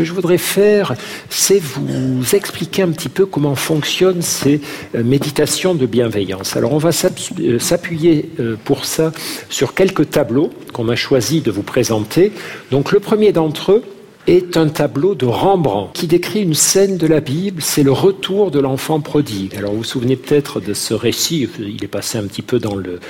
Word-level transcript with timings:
que 0.00 0.04
je 0.06 0.14
voudrais 0.14 0.38
faire, 0.38 0.94
c'est 1.28 1.58
vous 1.58 2.24
expliquer 2.34 2.80
un 2.80 2.88
petit 2.88 3.10
peu 3.10 3.26
comment 3.26 3.54
fonctionnent 3.54 4.22
ces 4.22 4.62
euh, 4.94 5.04
méditations 5.04 5.74
de 5.74 5.84
bienveillance. 5.84 6.56
Alors 6.56 6.72
on 6.72 6.78
va 6.78 6.88
euh, 6.88 7.58
s'appuyer 7.58 8.30
euh, 8.40 8.56
pour 8.64 8.86
ça 8.86 9.12
sur 9.50 9.74
quelques 9.74 10.08
tableaux 10.08 10.48
qu'on 10.72 10.88
a 10.88 10.96
choisi 10.96 11.42
de 11.42 11.50
vous 11.50 11.62
présenter. 11.62 12.32
Donc 12.70 12.92
le 12.92 13.00
premier 13.00 13.32
d'entre 13.32 13.72
eux, 13.72 13.84
est 14.26 14.56
un 14.56 14.68
tableau 14.68 15.14
de 15.14 15.26
Rembrandt 15.26 15.92
qui 15.94 16.06
décrit 16.06 16.42
une 16.42 16.54
scène 16.54 16.96
de 16.96 17.06
la 17.06 17.20
Bible, 17.20 17.62
c'est 17.62 17.82
le 17.82 17.92
retour 17.92 18.50
de 18.50 18.60
l'enfant 18.60 19.00
prodigue. 19.00 19.56
Alors 19.56 19.72
vous 19.72 19.78
vous 19.78 19.84
souvenez 19.84 20.16
peut-être 20.16 20.60
de 20.60 20.74
ce 20.74 20.94
récit, 20.94 21.48
il 21.58 21.82
est 21.82 21.88
passé 21.88 22.18
un 22.18 22.26
petit 22.26 22.42
peu 22.42 22.58
dans, 22.58 22.74
le, 22.74 23.00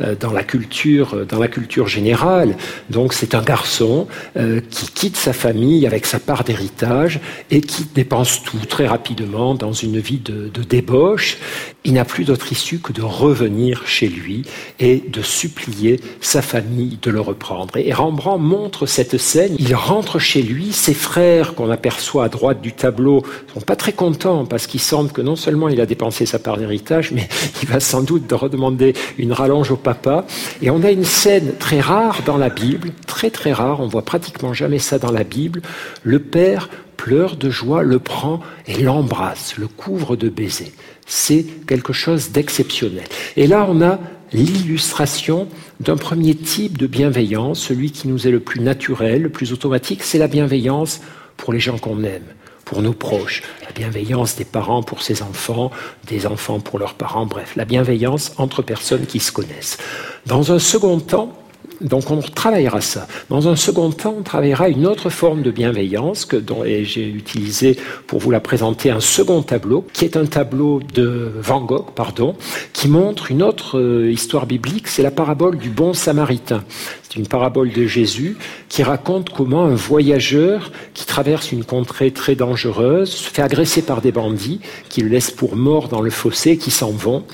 euh, 0.00 0.14
dans, 0.18 0.32
la, 0.32 0.42
culture, 0.42 1.26
dans 1.26 1.38
la 1.38 1.48
culture 1.48 1.88
générale. 1.88 2.56
Donc 2.88 3.12
c'est 3.12 3.34
un 3.34 3.42
garçon 3.42 4.06
euh, 4.36 4.60
qui 4.70 4.86
quitte 4.86 5.16
sa 5.16 5.32
famille 5.32 5.86
avec 5.86 6.06
sa 6.06 6.18
part 6.18 6.44
d'héritage 6.44 7.20
et 7.50 7.60
qui 7.60 7.84
dépense 7.94 8.42
tout 8.42 8.64
très 8.68 8.86
rapidement 8.86 9.54
dans 9.54 9.72
une 9.72 9.98
vie 9.98 10.18
de 10.18 10.62
débauche. 10.62 11.38
Il 11.82 11.94
n'a 11.94 12.04
plus 12.04 12.24
d'autre 12.24 12.52
issue 12.52 12.78
que 12.78 12.92
de 12.92 13.00
revenir 13.00 13.86
chez 13.86 14.06
lui 14.06 14.42
et 14.78 15.02
de 15.08 15.22
supplier 15.22 15.98
sa 16.20 16.42
famille 16.42 16.98
de 17.00 17.10
le 17.10 17.22
reprendre. 17.22 17.74
Et 17.78 17.92
Rembrandt 17.94 18.42
montre 18.42 18.84
cette 18.84 19.16
scène, 19.16 19.56
il 19.58 19.74
rentre 19.74 20.18
chez 20.18 20.42
lui, 20.42 20.59
ses 20.72 20.94
frères 20.94 21.54
qu'on 21.54 21.70
aperçoit 21.70 22.24
à 22.24 22.28
droite 22.28 22.60
du 22.60 22.72
tableau 22.72 23.22
sont 23.52 23.60
pas 23.60 23.76
très 23.76 23.92
contents 23.92 24.44
parce 24.44 24.66
qu'il 24.66 24.80
semble 24.80 25.10
que 25.10 25.22
non 25.22 25.36
seulement 25.36 25.68
il 25.68 25.80
a 25.80 25.86
dépensé 25.86 26.26
sa 26.26 26.38
part 26.38 26.56
d'héritage, 26.56 27.12
mais 27.12 27.28
il 27.62 27.68
va 27.68 27.80
sans 27.80 28.02
doute 28.02 28.30
redemander 28.30 28.94
une 29.18 29.32
rallonge 29.32 29.70
au 29.70 29.76
papa. 29.76 30.24
Et 30.62 30.70
on 30.70 30.82
a 30.82 30.90
une 30.90 31.04
scène 31.04 31.52
très 31.58 31.80
rare 31.80 32.20
dans 32.26 32.36
la 32.36 32.48
Bible, 32.48 32.90
très 33.06 33.30
très 33.30 33.52
rare, 33.52 33.80
on 33.80 33.86
voit 33.86 34.04
pratiquement 34.04 34.52
jamais 34.52 34.78
ça 34.78 34.98
dans 34.98 35.12
la 35.12 35.24
Bible. 35.24 35.62
Le 36.02 36.18
père 36.18 36.68
pleure 36.96 37.36
de 37.36 37.48
joie, 37.48 37.82
le 37.82 37.98
prend 37.98 38.40
et 38.66 38.82
l'embrasse, 38.82 39.56
le 39.56 39.68
couvre 39.68 40.16
de 40.16 40.28
baisers. 40.28 40.72
C'est 41.06 41.46
quelque 41.66 41.94
chose 41.94 42.30
d'exceptionnel. 42.30 43.04
Et 43.36 43.46
là, 43.46 43.66
on 43.68 43.80
a 43.80 43.98
l'illustration 44.32 45.48
d'un 45.80 45.96
premier 45.96 46.34
type 46.34 46.78
de 46.78 46.86
bienveillance, 46.86 47.60
celui 47.60 47.90
qui 47.90 48.08
nous 48.08 48.26
est 48.26 48.30
le 48.30 48.40
plus 48.40 48.60
naturel, 48.60 49.22
le 49.22 49.28
plus 49.28 49.52
automatique, 49.52 50.02
c'est 50.02 50.18
la 50.18 50.28
bienveillance 50.28 51.00
pour 51.36 51.52
les 51.52 51.60
gens 51.60 51.78
qu'on 51.78 52.02
aime, 52.04 52.24
pour 52.64 52.82
nos 52.82 52.92
proches, 52.92 53.42
la 53.64 53.72
bienveillance 53.72 54.36
des 54.36 54.44
parents 54.44 54.82
pour 54.82 55.02
ses 55.02 55.22
enfants, 55.22 55.70
des 56.06 56.26
enfants 56.26 56.60
pour 56.60 56.78
leurs 56.78 56.94
parents, 56.94 57.26
bref, 57.26 57.56
la 57.56 57.64
bienveillance 57.64 58.32
entre 58.36 58.62
personnes 58.62 59.06
qui 59.06 59.20
se 59.20 59.32
connaissent. 59.32 59.78
Dans 60.26 60.52
un 60.52 60.58
second 60.58 61.00
temps, 61.00 61.36
donc 61.80 62.10
on 62.10 62.20
travaillera 62.20 62.80
ça. 62.80 63.06
Dans 63.30 63.48
un 63.48 63.56
second 63.56 63.90
temps, 63.90 64.16
on 64.18 64.22
travaillera 64.22 64.68
une 64.68 64.86
autre 64.86 65.08
forme 65.08 65.42
de 65.42 65.50
bienveillance 65.50 66.24
que 66.26 66.42
j'ai 66.82 67.08
utilisé 67.08 67.76
pour 68.06 68.20
vous 68.20 68.30
la 68.30 68.40
présenter 68.40 68.90
un 68.90 69.00
second 69.00 69.42
tableau, 69.42 69.86
qui 69.92 70.04
est 70.04 70.16
un 70.16 70.26
tableau 70.26 70.80
de 70.94 71.32
Van 71.40 71.60
Gogh, 71.60 71.90
pardon, 71.94 72.36
qui 72.72 72.88
montre 72.88 73.30
une 73.30 73.42
autre 73.42 73.78
euh, 73.78 74.10
histoire 74.10 74.46
biblique, 74.46 74.88
c'est 74.88 75.02
la 75.02 75.10
parabole 75.10 75.56
du 75.56 75.70
bon 75.70 75.94
samaritain. 75.94 76.64
C'est 77.02 77.18
une 77.18 77.26
parabole 77.26 77.72
de 77.72 77.86
Jésus 77.86 78.36
qui 78.68 78.82
raconte 78.82 79.30
comment 79.30 79.64
un 79.64 79.74
voyageur 79.74 80.70
qui 80.94 81.06
traverse 81.06 81.50
une 81.50 81.64
contrée 81.64 82.10
très 82.12 82.34
dangereuse 82.34 83.10
se 83.10 83.30
fait 83.30 83.42
agresser 83.42 83.82
par 83.82 84.00
des 84.00 84.12
bandits 84.12 84.60
qui 84.88 85.00
le 85.00 85.08
laissent 85.08 85.30
pour 85.30 85.56
mort 85.56 85.88
dans 85.88 86.02
le 86.02 86.10
fossé, 86.10 86.56
qui 86.56 86.70
s'en 86.70 86.90
vont, 86.90 87.24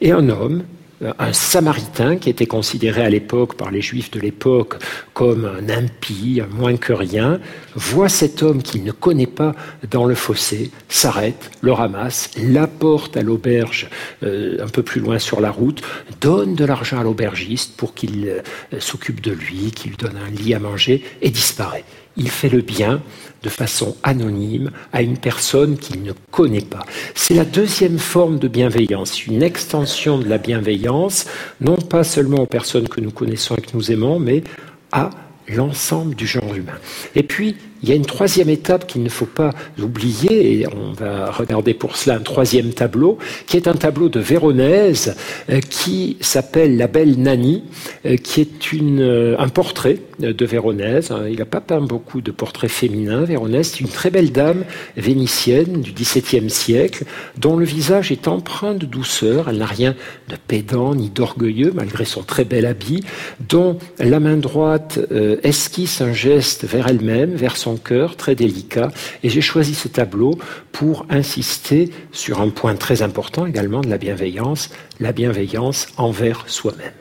et 0.00 0.12
un 0.12 0.28
homme 0.28 0.62
un 1.00 1.32
samaritain 1.32 2.16
qui 2.16 2.28
était 2.28 2.46
considéré 2.46 3.02
à 3.02 3.10
l'époque 3.10 3.54
par 3.56 3.70
les 3.70 3.80
juifs 3.80 4.10
de 4.10 4.20
l'époque 4.20 4.76
comme 5.14 5.44
un 5.44 5.68
impie, 5.68 6.42
moins 6.50 6.76
que 6.76 6.92
rien, 6.92 7.40
voit 7.74 8.08
cet 8.08 8.42
homme 8.42 8.62
qu'il 8.62 8.84
ne 8.84 8.92
connaît 8.92 9.26
pas 9.26 9.54
dans 9.90 10.04
le 10.04 10.14
fossé, 10.14 10.70
s'arrête, 10.88 11.50
le 11.60 11.72
ramasse, 11.72 12.30
l'apporte 12.42 13.16
à 13.16 13.22
l'auberge 13.22 13.88
euh, 14.22 14.64
un 14.64 14.68
peu 14.68 14.82
plus 14.82 15.00
loin 15.00 15.18
sur 15.18 15.40
la 15.40 15.50
route, 15.50 15.82
donne 16.20 16.54
de 16.54 16.64
l'argent 16.64 16.98
à 16.98 17.04
l'aubergiste 17.04 17.76
pour 17.76 17.94
qu'il 17.94 18.28
euh, 18.28 18.80
s'occupe 18.80 19.20
de 19.20 19.32
lui, 19.32 19.70
qu'il 19.70 19.90
lui 19.90 19.96
donne 19.96 20.16
un 20.16 20.30
lit 20.30 20.54
à 20.54 20.58
manger 20.58 21.04
et 21.22 21.30
disparaît. 21.30 21.84
Il 22.18 22.28
fait 22.28 22.48
le 22.48 22.60
bien 22.60 23.00
de 23.42 23.48
façon 23.48 23.96
anonyme 24.02 24.70
à 24.92 25.02
une 25.02 25.16
personne 25.16 25.78
qu'il 25.78 26.02
ne 26.02 26.12
connaît 26.30 26.60
pas. 26.60 26.84
C'est 27.14 27.34
la 27.34 27.44
deuxième 27.44 27.98
forme 27.98 28.38
de 28.38 28.48
bienveillance, 28.48 29.24
une 29.26 29.42
extension 29.42 30.18
de 30.18 30.28
la 30.28 30.38
bienveillance, 30.38 31.26
non 31.60 31.76
pas 31.76 32.02
seulement 32.02 32.42
aux 32.42 32.46
personnes 32.46 32.88
que 32.88 33.00
nous 33.00 33.12
connaissons 33.12 33.54
et 33.54 33.62
que 33.62 33.74
nous 33.74 33.92
aimons, 33.92 34.18
mais 34.18 34.42
à 34.90 35.10
l'ensemble 35.46 36.14
du 36.14 36.26
genre 36.26 36.54
humain. 36.54 36.78
Et 37.14 37.22
puis, 37.22 37.56
il 37.82 37.88
y 37.88 37.92
a 37.92 37.94
une 37.94 38.06
troisième 38.06 38.48
étape 38.48 38.86
qu'il 38.86 39.02
ne 39.02 39.08
faut 39.08 39.26
pas 39.26 39.52
oublier, 39.80 40.60
et 40.60 40.66
on 40.66 40.92
va 40.92 41.30
regarder 41.30 41.74
pour 41.74 41.96
cela 41.96 42.16
un 42.16 42.20
troisième 42.20 42.70
tableau, 42.70 43.18
qui 43.46 43.56
est 43.56 43.68
un 43.68 43.74
tableau 43.74 44.08
de 44.08 44.20
Véronèse 44.20 45.16
euh, 45.50 45.60
qui 45.60 46.16
s'appelle 46.20 46.76
La 46.76 46.86
Belle 46.86 47.20
Nani, 47.20 47.64
euh, 48.06 48.16
qui 48.16 48.40
est 48.40 48.74
euh, 48.74 49.36
un 49.38 49.48
portrait 49.48 49.98
de 50.18 50.44
Véronèse. 50.44 51.12
Il 51.30 51.38
n'a 51.38 51.44
pas 51.44 51.60
peint 51.60 51.80
beaucoup 51.80 52.20
de 52.20 52.32
portraits 52.32 52.70
féminins. 52.70 53.22
Véronèse, 53.22 53.68
c'est 53.68 53.80
une 53.80 53.88
très 53.88 54.10
belle 54.10 54.32
dame 54.32 54.64
vénitienne 54.96 55.80
du 55.80 55.92
XVIIe 55.92 56.50
siècle, 56.50 57.04
dont 57.36 57.56
le 57.56 57.64
visage 57.64 58.10
est 58.10 58.26
empreint 58.26 58.74
de 58.74 58.84
douceur. 58.84 59.48
Elle 59.48 59.58
n'a 59.58 59.66
rien 59.66 59.94
de 60.28 60.34
pédant 60.48 60.96
ni 60.96 61.08
d'orgueilleux, 61.08 61.70
malgré 61.72 62.04
son 62.04 62.22
très 62.22 62.44
bel 62.44 62.66
habit, 62.66 63.04
dont 63.48 63.78
la 64.00 64.18
main 64.18 64.36
droite 64.36 64.98
esquisse 65.44 66.00
un 66.00 66.12
geste 66.12 66.64
vers 66.64 66.88
elle-même, 66.88 67.36
vers 67.36 67.56
son 67.56 67.67
cœur, 67.76 68.16
très 68.16 68.34
délicat. 68.34 68.90
Et 69.22 69.28
j'ai 69.28 69.40
choisi 69.40 69.74
ce 69.74 69.88
tableau 69.88 70.38
pour 70.72 71.06
insister 71.10 71.90
sur 72.12 72.40
un 72.40 72.50
point 72.50 72.74
très 72.74 73.02
important 73.02 73.46
également 73.46 73.80
de 73.80 73.88
la 73.88 73.98
bienveillance, 73.98 74.70
la 75.00 75.12
bienveillance 75.12 75.88
envers 75.96 76.44
soi-même. 76.46 76.92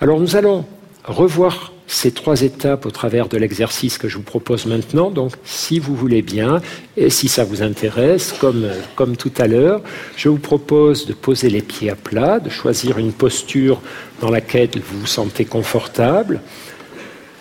Alors 0.00 0.20
nous 0.20 0.36
allons 0.36 0.64
revoir 1.04 1.72
ces 1.90 2.12
trois 2.12 2.42
étapes 2.42 2.86
au 2.86 2.90
travers 2.90 3.28
de 3.28 3.36
l'exercice 3.36 3.98
que 3.98 4.08
je 4.08 4.16
vous 4.16 4.22
propose 4.22 4.66
maintenant. 4.66 5.10
Donc, 5.10 5.32
si 5.44 5.80
vous 5.80 5.96
voulez 5.96 6.22
bien, 6.22 6.62
et 6.96 7.10
si 7.10 7.26
ça 7.26 7.42
vous 7.42 7.62
intéresse, 7.62 8.32
comme, 8.40 8.68
comme 8.94 9.16
tout 9.16 9.32
à 9.38 9.48
l'heure, 9.48 9.82
je 10.16 10.28
vous 10.28 10.38
propose 10.38 11.06
de 11.06 11.12
poser 11.12 11.50
les 11.50 11.62
pieds 11.62 11.90
à 11.90 11.96
plat, 11.96 12.38
de 12.38 12.48
choisir 12.48 12.98
une 12.98 13.12
posture 13.12 13.80
dans 14.20 14.30
laquelle 14.30 14.70
vous 14.76 15.00
vous 15.00 15.06
sentez 15.06 15.44
confortable, 15.44 16.40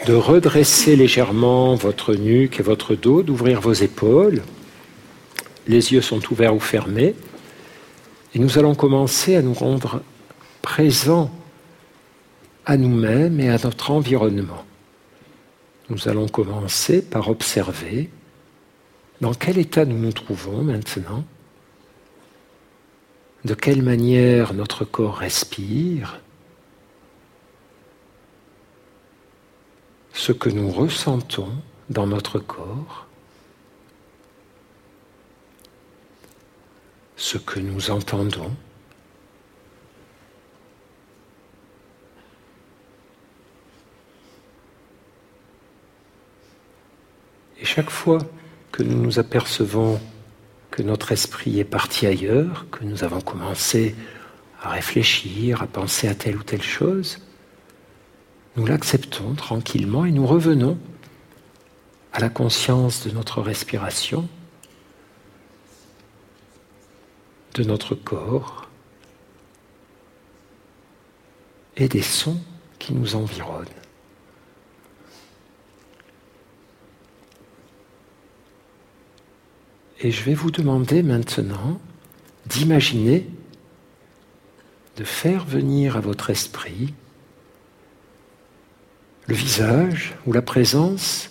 de 0.06 0.14
redresser 0.14 0.96
légèrement 0.96 1.76
votre 1.76 2.16
nuque 2.16 2.60
et 2.60 2.64
votre 2.64 2.96
dos, 2.96 3.22
d'ouvrir 3.22 3.62
vos 3.62 3.74
épaules. 3.74 4.42
Les 5.68 5.94
yeux 5.94 6.02
sont 6.02 6.22
ouverts 6.32 6.56
ou 6.56 6.60
fermés. 6.60 7.16
Et 8.34 8.40
nous 8.40 8.58
allons 8.58 8.76
commencer 8.76 9.36
à 9.36 9.42
nous 9.42 9.54
rendre 9.54 10.02
présents 10.62 11.32
à 12.66 12.78
nous-mêmes 12.78 13.40
et 13.40 13.50
à 13.50 13.58
notre 13.64 13.92
environnement. 13.92 14.64
Nous 15.90 16.08
allons 16.08 16.28
commencer 16.28 17.02
par 17.02 17.30
observer 17.30 18.10
dans 19.22 19.34
quel 19.34 19.58
état 19.58 19.86
nous 19.86 19.98
nous 19.98 20.14
trouvons 20.14 20.62
maintenant, 20.62 21.24
de 23.44 23.54
quelle 23.54 23.82
manière 23.82 24.54
notre 24.54 24.86
corps 24.86 25.18
respire, 25.18 26.22
ce 30.30 30.34
que 30.34 30.50
nous 30.50 30.70
ressentons 30.70 31.50
dans 31.90 32.06
notre 32.06 32.38
corps, 32.38 33.08
ce 37.16 37.40
que 37.40 37.60
nous 37.60 37.90
entendons. 37.90 38.52
Et 47.60 47.66
chaque 47.66 47.90
fois 47.90 48.20
que 48.72 48.84
nous 48.84 49.02
nous 49.02 49.18
apercevons 49.18 50.00
que 50.70 50.84
notre 50.84 51.12
esprit 51.12 51.60
est 51.60 51.64
parti 51.64 52.06
ailleurs, 52.06 52.68
que 52.70 52.84
nous 52.84 53.04
avons 53.04 53.22
commencé 53.22 53.96
à 54.62 54.70
réfléchir, 54.70 55.64
à 55.64 55.66
penser 55.66 56.08
à 56.08 56.14
telle 56.14 56.38
ou 56.38 56.44
telle 56.44 56.62
chose, 56.62 57.18
nous 58.56 58.66
l'acceptons 58.66 59.36
tranquillement 59.36 60.06
et 60.06 60.12
nous 60.12 60.26
revenons 60.26 60.78
à 62.14 62.20
la 62.20 62.30
conscience 62.30 63.06
de 63.06 63.12
notre 63.12 63.42
respiration, 63.42 64.28
de 67.54 67.64
notre 67.64 67.96
corps 67.96 68.68
et 71.78 71.88
des 71.88 72.02
sons 72.02 72.40
qui 72.78 72.94
nous 72.94 73.16
environnent. 73.16 73.68
Et 80.02 80.12
je 80.12 80.24
vais 80.24 80.34
vous 80.34 80.52
demander 80.52 81.04
maintenant 81.04 81.80
d'imaginer, 82.46 83.28
de 84.96 85.04
faire 85.04 85.46
venir 85.46 85.98
à 85.98 86.00
votre 86.00 86.30
esprit 86.30 86.94
le 89.30 89.36
visage 89.36 90.16
ou 90.26 90.34
la 90.34 90.42
présence 90.42 91.30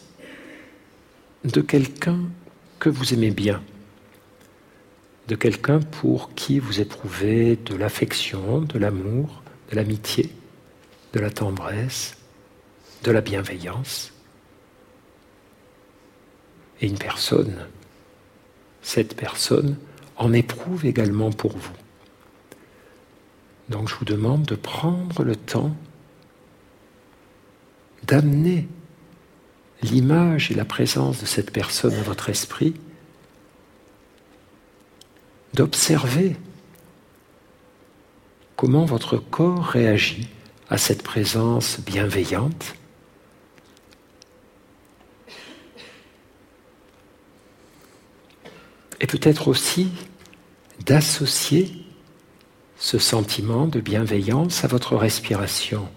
de 1.43 1.61
quelqu'un 1.61 2.21
que 2.79 2.89
vous 2.89 3.13
aimez 3.13 3.33
bien, 3.33 3.61
de 5.27 5.35
quelqu'un 5.35 5.81
pour 5.81 6.33
qui 6.37 6.61
vous 6.61 6.81
éprouvez 6.81 7.57
de 7.57 7.75
l'affection, 7.75 8.61
de 8.61 8.79
l'amour, 8.79 9.43
de 9.71 9.77
l'amitié, 9.77 10.31
de 11.13 11.19
la 11.19 11.31
tendresse, 11.31 12.17
de 13.03 13.11
la 13.11 13.21
bienveillance. 13.21 14.13
Et 16.81 16.87
une 16.87 16.99
personne, 16.99 17.67
cette 18.81 19.17
personne, 19.17 19.77
en 20.15 20.33
éprouve 20.33 20.87
également 20.87 21.33
pour 21.33 21.57
vous. 21.57 21.77
Donc 23.69 23.89
je 23.89 23.97
vous 23.97 24.05
demande 24.05 24.45
de 24.45 24.55
prendre 24.55 25.25
le 25.25 25.35
temps 25.35 25.75
d'amener 28.05 28.69
l'image 29.83 30.51
et 30.51 30.55
la 30.55 30.65
présence 30.65 31.21
de 31.21 31.27
cette 31.27 31.53
personne 31.53 31.95
à 31.95 32.03
votre 32.03 32.29
esprit, 32.29 32.75
d'observer 35.55 36.37
comment 38.57 38.85
votre 38.85 39.17
corps 39.17 39.65
réagit 39.65 40.29
à 40.69 40.79
cette 40.79 41.03
présence 41.03 41.81
bienveillante. 41.81 42.75
Et 49.01 49.07
peut-être 49.07 49.49
aussi 49.49 49.91
d'associer 50.85 51.85
ce 52.79 52.99
sentiment 52.99 53.67
de 53.67 53.81
bienveillance 53.81 54.65
à 54.65 54.69
votre 54.69 54.97
respiration 54.97 55.89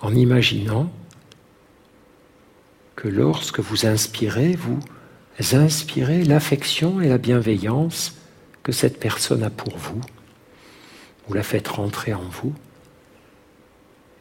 en 0.00 0.14
imaginant 0.14 0.90
que 2.96 3.08
lorsque 3.08 3.60
vous 3.60 3.86
inspirez, 3.86 4.54
vous 4.54 4.80
inspirez 5.52 6.24
l'affection 6.24 7.00
et 7.00 7.08
la 7.08 7.18
bienveillance 7.18 8.14
que 8.62 8.72
cette 8.72 9.00
personne 9.00 9.42
a 9.42 9.50
pour 9.50 9.76
vous. 9.76 10.00
Vous 11.26 11.34
la 11.34 11.42
faites 11.42 11.68
rentrer 11.68 12.12
en 12.12 12.28
vous. 12.28 12.54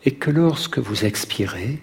Et 0.06 0.16
que 0.16 0.32
lorsque 0.32 0.80
vous 0.80 1.04
expirez, 1.06 1.82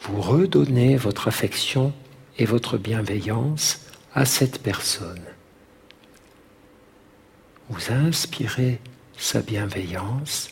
vous 0.00 0.20
redonnez 0.20 0.96
votre 0.96 1.28
affection 1.28 1.92
et 2.38 2.44
votre 2.44 2.78
bienveillance 2.78 3.86
à 4.14 4.24
cette 4.24 4.62
personne. 4.62 5.22
Vous 7.68 7.92
inspirez 7.92 8.80
sa 9.16 9.40
bienveillance, 9.40 10.48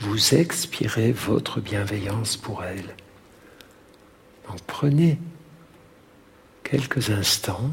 vous 0.00 0.34
expirez 0.34 1.12
votre 1.12 1.60
bienveillance 1.60 2.36
pour 2.36 2.64
elle. 2.64 2.96
Donc 4.48 4.60
prenez 4.66 5.18
quelques 6.64 7.10
instants 7.10 7.70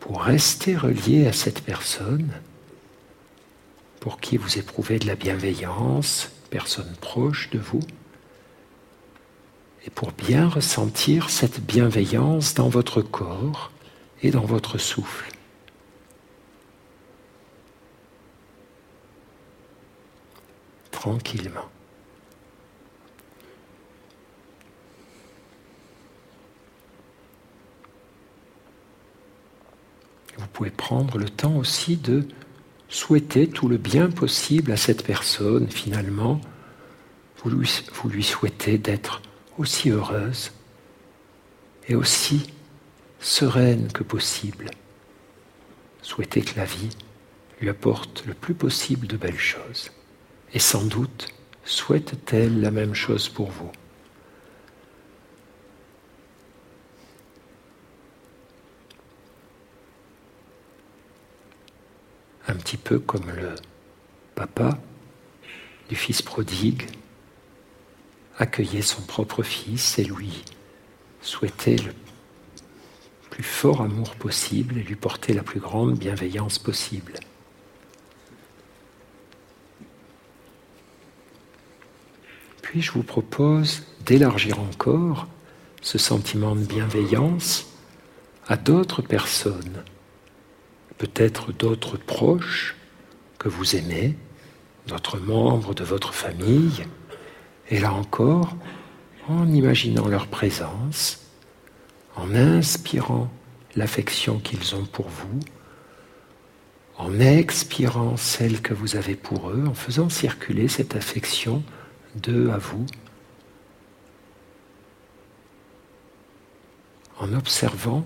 pour 0.00 0.22
rester 0.22 0.76
relié 0.76 1.26
à 1.26 1.32
cette 1.32 1.62
personne 1.62 2.30
pour 3.98 4.20
qui 4.20 4.36
vous 4.36 4.58
éprouvez 4.58 4.98
de 4.98 5.06
la 5.06 5.16
bienveillance, 5.16 6.30
personne 6.50 6.94
proche 7.00 7.48
de 7.50 7.58
vous, 7.58 7.80
et 9.86 9.90
pour 9.90 10.12
bien 10.12 10.46
ressentir 10.48 11.30
cette 11.30 11.60
bienveillance 11.60 12.54
dans 12.54 12.68
votre 12.68 13.02
corps 13.02 13.72
et 14.22 14.30
dans 14.30 14.44
votre 14.44 14.78
souffle. 14.78 15.33
Vous 30.38 30.46
pouvez 30.52 30.70
prendre 30.70 31.18
le 31.18 31.28
temps 31.28 31.56
aussi 31.56 31.96
de 31.96 32.26
souhaiter 32.88 33.48
tout 33.48 33.68
le 33.68 33.76
bien 33.76 34.10
possible 34.10 34.72
à 34.72 34.76
cette 34.76 35.04
personne. 35.04 35.68
Finalement, 35.68 36.40
vous 37.42 38.08
lui 38.08 38.22
souhaitez 38.22 38.78
d'être 38.78 39.20
aussi 39.58 39.90
heureuse 39.90 40.52
et 41.88 41.96
aussi 41.96 42.46
sereine 43.20 43.92
que 43.92 44.02
possible. 44.02 44.70
Souhaitez 46.02 46.42
que 46.42 46.56
la 46.56 46.64
vie 46.64 46.96
lui 47.60 47.68
apporte 47.68 48.24
le 48.26 48.34
plus 48.34 48.54
possible 48.54 49.06
de 49.06 49.16
belles 49.16 49.38
choses. 49.38 49.90
Et 50.52 50.58
sans 50.58 50.84
doute 50.84 51.28
souhaite-t-elle 51.64 52.60
la 52.60 52.70
même 52.70 52.94
chose 52.94 53.28
pour 53.28 53.50
vous. 53.50 53.72
Un 62.46 62.54
petit 62.54 62.76
peu 62.76 62.98
comme 62.98 63.30
le 63.30 63.54
papa 64.34 64.78
du 65.88 65.96
fils 65.96 66.22
prodigue 66.22 66.86
accueillait 68.38 68.82
son 68.82 69.02
propre 69.02 69.42
fils 69.42 69.98
et 69.98 70.04
lui 70.04 70.44
souhaitait 71.20 71.76
le 71.76 71.92
plus 73.30 73.42
fort 73.42 73.80
amour 73.80 74.14
possible 74.16 74.78
et 74.78 74.82
lui 74.82 74.96
porter 74.96 75.32
la 75.32 75.42
plus 75.42 75.60
grande 75.60 75.98
bienveillance 75.98 76.58
possible. 76.58 77.14
Je 82.76 82.90
vous 82.90 83.04
propose 83.04 83.84
d'élargir 84.04 84.58
encore 84.58 85.28
ce 85.80 85.96
sentiment 85.96 86.56
de 86.56 86.64
bienveillance 86.64 87.66
à 88.48 88.56
d'autres 88.56 89.00
personnes, 89.00 89.84
peut-être 90.98 91.52
d'autres 91.52 91.96
proches 91.96 92.74
que 93.38 93.48
vous 93.48 93.76
aimez, 93.76 94.16
d'autres 94.88 95.18
membres 95.18 95.72
de 95.74 95.84
votre 95.84 96.12
famille, 96.12 96.84
et 97.70 97.78
là 97.78 97.92
encore, 97.92 98.56
en 99.28 99.48
imaginant 99.52 100.08
leur 100.08 100.26
présence, 100.26 101.30
en 102.16 102.34
inspirant 102.34 103.30
l'affection 103.76 104.40
qu'ils 104.40 104.74
ont 104.74 104.84
pour 104.84 105.08
vous, 105.08 105.38
en 106.98 107.20
expirant 107.20 108.16
celle 108.16 108.60
que 108.62 108.74
vous 108.74 108.96
avez 108.96 109.14
pour 109.14 109.50
eux, 109.50 109.64
en 109.68 109.74
faisant 109.74 110.08
circuler 110.08 110.66
cette 110.66 110.96
affection 110.96 111.62
d'eux 112.16 112.50
à 112.50 112.58
vous, 112.58 112.86
en 117.18 117.32
observant 117.32 118.04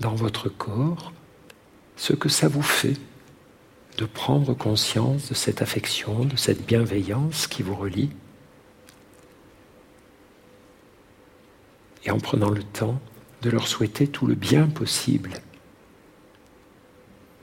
dans 0.00 0.14
votre 0.14 0.48
corps 0.48 1.12
ce 1.96 2.12
que 2.12 2.28
ça 2.28 2.48
vous 2.48 2.62
fait 2.62 2.96
de 3.98 4.04
prendre 4.06 4.54
conscience 4.54 5.28
de 5.28 5.34
cette 5.34 5.62
affection, 5.62 6.24
de 6.24 6.36
cette 6.36 6.64
bienveillance 6.64 7.46
qui 7.46 7.62
vous 7.62 7.74
relie 7.74 8.10
et 12.04 12.10
en 12.10 12.18
prenant 12.18 12.50
le 12.50 12.62
temps 12.62 13.00
de 13.42 13.50
leur 13.50 13.68
souhaiter 13.68 14.06
tout 14.06 14.26
le 14.26 14.34
bien 14.34 14.66
possible. 14.66 15.32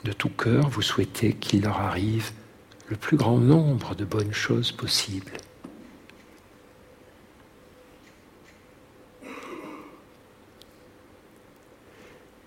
De 0.03 0.11
tout 0.11 0.29
cœur, 0.29 0.69
vous 0.69 0.81
souhaitez 0.81 1.33
qu'il 1.33 1.63
leur 1.63 1.79
arrive 1.79 2.31
le 2.87 2.95
plus 2.95 3.17
grand 3.17 3.37
nombre 3.37 3.95
de 3.95 4.05
bonnes 4.05 4.33
choses 4.33 4.71
possibles. 4.71 5.33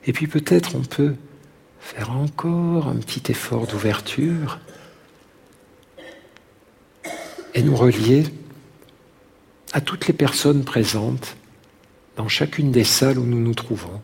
Et 0.07 0.13
puis 0.13 0.27
peut-être 0.27 0.75
on 0.75 0.83
peut 0.83 1.15
faire 1.81 2.11
encore 2.11 2.89
un 2.89 2.97
petit 2.97 3.31
effort 3.31 3.67
d'ouverture 3.67 4.59
et 7.55 7.63
nous 7.63 7.77
relier 7.77 8.25
à 9.73 9.81
toutes 9.81 10.07
les 10.07 10.15
personnes 10.15 10.65
présentes 10.65 11.37
dans 12.17 12.29
chacune 12.29 12.73
des 12.73 12.85
salles 12.85 13.19
où 13.19 13.25
nous 13.25 13.41
nous 13.41 13.55
trouvons 13.55 14.01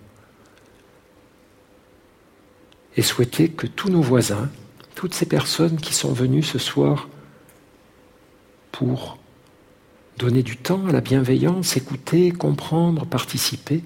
et 2.97 3.03
souhaiter 3.03 3.49
que 3.49 3.67
tous 3.67 3.91
nos 3.91 4.03
voisins, 4.03 4.51
toutes 4.95 5.15
ces 5.15 5.27
personnes 5.27 5.77
qui 5.77 5.95
sont 5.95 6.13
venues 6.13 6.43
ce 6.43 6.59
soir 6.59 7.09
pour 8.73 9.19
donner 10.17 10.43
du 10.43 10.57
temps 10.57 10.85
à 10.87 10.93
la 10.93 11.01
bienveillance, 11.01 11.77
écouter, 11.77 12.33
comprendre, 12.33 13.07
participer, 13.07 13.85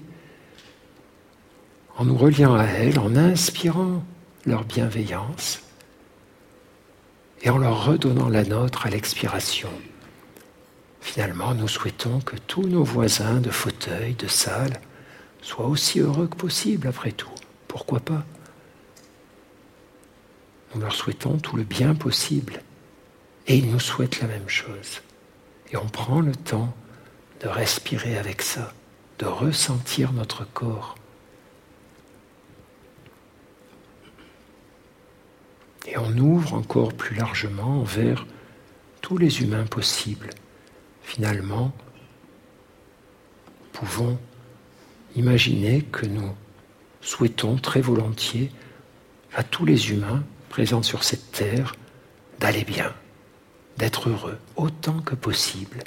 en 1.95 2.05
nous 2.05 2.17
reliant 2.17 2.55
à 2.55 2.65
elles, 2.65 2.99
en 2.99 3.15
inspirant 3.15 4.03
leur 4.45 4.63
bienveillance 4.63 5.61
et 7.41 7.49
en 7.49 7.57
leur 7.57 7.85
redonnant 7.85 8.29
la 8.29 8.43
nôtre 8.43 8.85
à 8.85 8.89
l'expiration. 8.89 9.69
Finalement, 11.01 11.53
nous 11.53 11.67
souhaitons 11.67 12.19
que 12.21 12.37
tous 12.37 12.63
nos 12.63 12.83
voisins 12.83 13.41
de 13.41 13.51
fauteuils, 13.51 14.15
de 14.15 14.27
salles, 14.27 14.79
soient 15.41 15.67
aussi 15.67 15.99
heureux 15.99 16.27
que 16.27 16.37
possible 16.37 16.87
après 16.87 17.11
tout. 17.11 17.29
Pourquoi 17.67 17.99
pas? 17.99 18.23
Nous 20.73 20.81
leur 20.81 20.95
souhaitons 20.95 21.37
tout 21.37 21.57
le 21.57 21.63
bien 21.63 21.93
possible. 21.93 22.61
Et 23.47 23.57
ils 23.57 23.69
nous 23.69 23.79
souhaitent 23.79 24.21
la 24.21 24.27
même 24.27 24.47
chose. 24.47 25.01
Et 25.71 25.77
on 25.77 25.87
prend 25.87 26.21
le 26.21 26.33
temps 26.33 26.73
de 27.41 27.49
respirer 27.49 28.17
avec 28.17 28.41
ça, 28.41 28.73
de 29.19 29.25
ressentir 29.25 30.13
notre 30.13 30.45
corps. 30.45 30.95
Et 35.87 35.97
on 35.97 36.17
ouvre 36.17 36.53
encore 36.53 36.93
plus 36.93 37.15
largement 37.15 37.83
vers 37.83 38.25
tous 39.01 39.17
les 39.17 39.41
humains 39.41 39.65
possibles. 39.65 40.29
Finalement, 41.01 41.73
pouvons 43.73 44.17
imaginer 45.15 45.81
que 45.81 46.05
nous 46.05 46.33
souhaitons 47.01 47.57
très 47.57 47.81
volontiers 47.81 48.51
à 49.35 49.43
tous 49.43 49.65
les 49.65 49.91
humains 49.91 50.23
présents 50.49 50.83
sur 50.83 51.03
cette 51.03 51.31
terre 51.31 51.75
d'aller 52.39 52.63
bien, 52.63 52.93
d'être 53.77 54.09
heureux 54.09 54.39
autant 54.55 54.99
que 55.01 55.15
possible. 55.15 55.79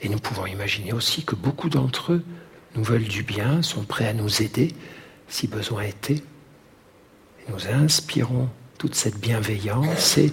Et 0.00 0.08
nous 0.08 0.18
pouvons 0.18 0.46
imaginer 0.46 0.92
aussi 0.92 1.24
que 1.24 1.34
beaucoup 1.34 1.68
d'entre 1.68 2.12
eux 2.12 2.24
nous 2.76 2.84
veulent 2.84 3.08
du 3.08 3.22
bien, 3.22 3.62
sont 3.62 3.84
prêts 3.84 4.06
à 4.06 4.12
nous 4.12 4.42
aider 4.42 4.74
si 5.26 5.48
besoin 5.48 5.82
était. 5.82 6.22
Nous 7.48 7.68
inspirons 7.68 8.48
toute 8.76 8.94
cette 8.94 9.18
bienveillance 9.18 10.18
et 10.18 10.32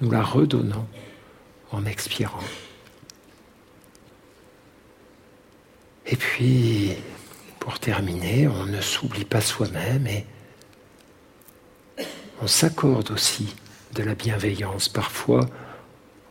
nous 0.00 0.10
la 0.10 0.22
redonnons 0.22 0.86
en 1.70 1.86
expirant. 1.86 2.42
Et 6.06 6.16
puis, 6.16 6.94
pour 7.60 7.78
terminer, 7.78 8.48
on 8.48 8.66
ne 8.66 8.80
s'oublie 8.80 9.24
pas 9.24 9.40
soi-même 9.40 10.06
et 10.06 10.26
on 12.40 12.46
s'accorde 12.46 13.10
aussi 13.10 13.54
de 13.94 14.02
la 14.02 14.14
bienveillance. 14.14 14.88
Parfois, 14.88 15.48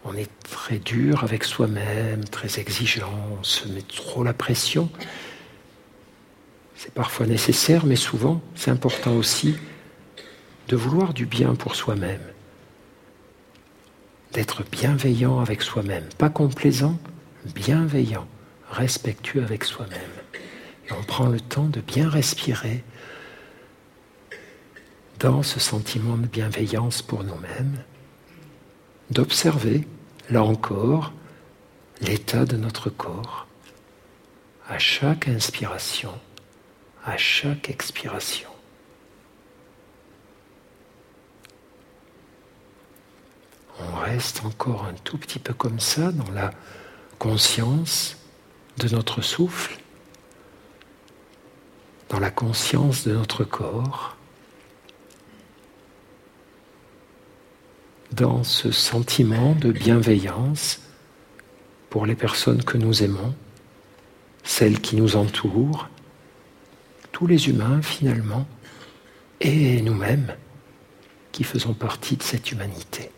on 0.04 0.16
est 0.16 0.30
très 0.44 0.80
dur 0.80 1.24
avec 1.24 1.44
soi-même, 1.44 2.24
très 2.26 2.60
exigeant, 2.60 3.14
on 3.40 3.44
se 3.44 3.68
met 3.68 3.82
trop 3.82 4.24
la 4.24 4.34
pression. 4.34 4.90
C'est 6.76 6.94
parfois 6.94 7.26
nécessaire, 7.26 7.86
mais 7.86 7.96
souvent, 7.96 8.42
c'est 8.56 8.72
important 8.72 9.16
aussi 9.16 9.56
de 10.68 10.76
vouloir 10.76 11.14
du 11.14 11.26
bien 11.26 11.56
pour 11.56 11.76
soi-même, 11.76 12.22
d'être 14.34 14.64
bienveillant 14.64 15.40
avec 15.40 15.62
soi-même, 15.62 16.06
pas 16.18 16.30
complaisant, 16.30 17.00
bienveillant 17.56 18.28
respectueux 18.72 19.44
avec 19.44 19.64
soi-même. 19.64 20.00
Et 20.88 20.94
on 20.94 21.04
prend 21.04 21.28
le 21.28 21.40
temps 21.40 21.68
de 21.68 21.82
bien 21.82 22.10
respirer 22.10 22.84
dans 25.20 25.42
ce 25.44 25.60
sentiment 25.60 26.18
de 26.18 26.28
bienveillance 26.28 27.02
pour 27.02 27.24
nous-mêmes, 27.24 27.84
d'observer, 29.10 29.88
là 30.30 30.44
encore, 30.44 31.14
l'état 32.02 32.46
de 32.46 32.58
notre 32.58 32.90
corps 32.90 33.48
à 34.70 34.78
chaque 34.78 35.28
inspiration, 35.28 36.12
à 37.06 37.18
chaque 37.18 37.70
expiration. 37.70 38.50
On 43.80 43.96
reste 44.00 44.44
encore 44.46 44.86
un 44.86 44.94
tout 45.04 45.18
petit 45.18 45.40
peu 45.40 45.54
comme 45.54 45.80
ça 45.80 46.12
dans 46.12 46.32
la 46.32 46.52
conscience 47.20 48.18
de 48.78 48.90
notre 48.90 49.22
souffle, 49.22 49.78
dans 52.10 52.20
la 52.20 52.32
conscience 52.32 53.08
de 53.08 53.14
notre 53.14 53.44
corps, 53.44 54.18
dans 58.12 58.44
ce 58.44 58.72
sentiment 58.72 59.54
de 59.54 59.72
bienveillance 59.72 60.80
pour 61.90 62.06
les 62.06 62.16
personnes 62.16 62.64
que 62.64 62.78
nous 62.78 63.04
aimons, 63.04 63.36
celles 64.44 64.80
qui 64.80 64.96
nous 64.96 65.16
entourent, 65.16 65.90
tous 67.12 67.28
les 67.28 67.50
humains 67.50 67.82
finalement, 67.82 68.48
et 69.40 69.82
nous-mêmes 69.82 70.36
qui 71.32 71.44
faisons 71.44 71.74
partie 71.74 72.18
de 72.18 72.24
cette 72.24 72.52
humanité. 72.52 73.12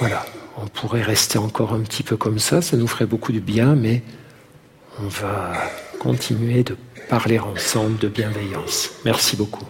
Voilà, 0.00 0.24
on 0.56 0.66
pourrait 0.66 1.02
rester 1.02 1.38
encore 1.38 1.74
un 1.74 1.80
petit 1.80 2.02
peu 2.02 2.16
comme 2.16 2.38
ça, 2.38 2.62
ça 2.62 2.78
nous 2.78 2.86
ferait 2.86 3.04
beaucoup 3.04 3.32
de 3.32 3.38
bien, 3.38 3.74
mais 3.74 4.02
on 4.98 5.08
va 5.08 5.52
continuer 5.98 6.62
de 6.62 6.74
parler 7.10 7.38
ensemble 7.38 7.98
de 7.98 8.08
bienveillance. 8.08 8.92
Merci 9.04 9.36
beaucoup. 9.36 9.66